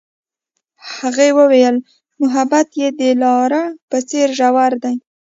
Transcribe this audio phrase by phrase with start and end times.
[0.97, 1.75] هغې وویل
[2.21, 4.95] محبت یې د لاره په څېر ژور دی.